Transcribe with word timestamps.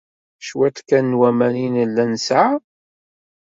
Cwiṭ 0.45 0.77
kan 0.87 1.05
n 1.11 1.17
waman 1.19 1.53
ay 1.61 1.67
nella 1.69 2.03
nesɛa. 2.11 2.47